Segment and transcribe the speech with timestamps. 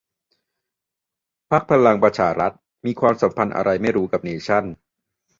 [1.51, 2.51] พรรคพลังประชารัฐ
[2.85, 4.65] มีความสัมพันธ์อะไรก็ไม่รู้กับเนชั่น